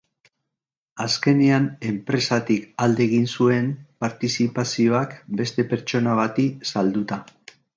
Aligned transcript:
Azkenean, 1.03 1.67
enpresatik 1.89 2.65
alde 2.85 3.05
egin 3.09 3.29
zuen 3.35 3.69
partizipazioak 4.05 5.15
beste 5.43 5.67
pertsona 5.75 6.17
bati 6.23 6.49
salduta. 6.73 7.25